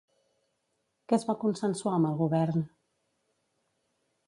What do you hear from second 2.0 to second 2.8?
el Govern?